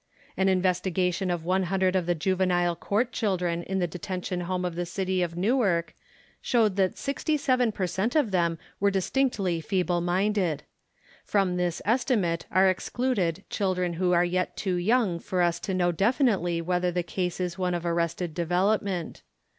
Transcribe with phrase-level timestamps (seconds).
[0.35, 4.73] An investigation of one hundred of the Juvenile Court children in the Detention Home of
[4.73, 5.93] the City of Newark
[6.41, 10.63] showed that 67 per cent of them were distinctly feeble minded.
[11.23, 15.91] From this estimate are excluded children who are yet too young for us to know
[15.91, 19.21] definitely whether the case is one of arrested development.